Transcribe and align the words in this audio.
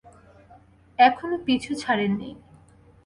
এখনো 0.99 1.35
পিছু 1.45 1.71
ছাড়েনি। 1.75 2.29